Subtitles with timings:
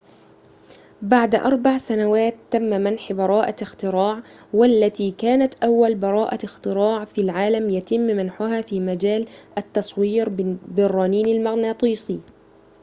[1.01, 7.99] بعد أريع سنوات تم منح براءة اختراع والتي كانت أول براءة اختراع في العالم يتم
[8.01, 9.27] منحها في مجال
[9.57, 10.29] التصوير
[10.67, 12.19] بالرنين المغناطيسي